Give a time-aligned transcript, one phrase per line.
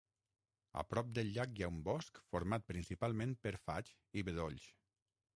[0.81, 3.93] A prop del llac hi ha un bosc format principalment per faigs
[4.23, 4.65] i bedolls.